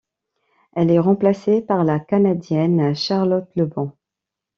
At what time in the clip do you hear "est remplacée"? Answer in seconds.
0.89-1.61